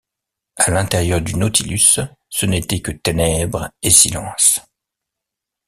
À 0.55 0.71
l’intérieur 0.71 1.21
du 1.21 1.35
Nautilus, 1.35 1.93
ce 2.27 2.45
n’étaient 2.47 2.81
que 2.81 2.91
ténèbres 2.91 3.69
et 3.83 3.91
silence. 3.91 4.59